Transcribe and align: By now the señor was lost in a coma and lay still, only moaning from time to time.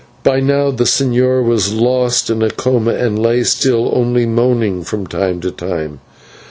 By 0.23 0.39
now 0.39 0.71
the 0.71 0.85
señor 0.85 1.45
was 1.45 1.71
lost 1.71 2.31
in 2.31 2.41
a 2.41 2.49
coma 2.49 2.95
and 2.95 3.19
lay 3.21 3.43
still, 3.43 3.91
only 3.95 4.25
moaning 4.25 4.83
from 4.83 5.05
time 5.05 5.41
to 5.41 5.51
time. 5.51 5.99